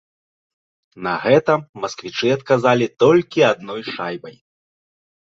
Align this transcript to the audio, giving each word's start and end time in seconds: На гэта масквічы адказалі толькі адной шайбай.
На 1.07 1.11
гэта 1.25 1.53
масквічы 1.83 2.29
адказалі 2.37 2.87
толькі 3.03 3.45
адной 3.51 3.81
шайбай. 3.93 4.33